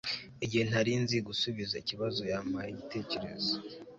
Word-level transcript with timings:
igihe 0.43 0.63
ntari 0.69 0.91
nzi 1.03 1.17
gusubiza 1.27 1.73
ikibazo, 1.81 2.21
yampaye 2.31 2.69
igitekerezo 2.71 3.53